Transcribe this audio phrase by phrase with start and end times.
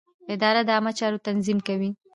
[0.33, 1.89] اداره د عامه چارو تنظیم کوي.